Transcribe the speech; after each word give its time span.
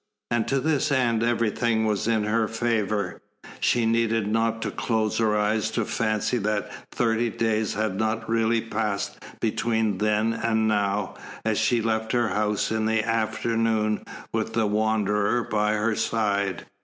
And 0.31 0.47
to 0.47 0.59
this 0.59 0.91
end 0.91 1.21
everything 1.21 1.85
was 1.85 2.07
in 2.07 2.23
her 2.23 2.47
favour. 2.47 3.21
She 3.59 3.85
needed 3.85 4.25
not 4.25 4.59
to 4.63 4.71
close 4.71 5.19
her 5.19 5.37
eyes 5.37 5.69
to 5.77 5.85
fancy 5.85 6.39
that 6.39 6.71
thirty 6.89 7.29
days 7.29 7.75
had 7.75 7.99
not 7.99 8.27
really 8.27 8.61
passed 8.61 9.19
between 9.39 9.99
then 9.99 10.33
and 10.33 10.67
now, 10.67 11.13
as 11.45 11.59
she 11.59 11.83
left 11.83 12.13
her 12.13 12.29
house 12.29 12.71
in 12.71 12.87
the 12.87 13.03
afternoon 13.07 14.03
with 14.33 14.53
the 14.55 14.65
Wanderer 14.65 15.43
by 15.43 15.73
her 15.73 15.95
side. 15.95 16.65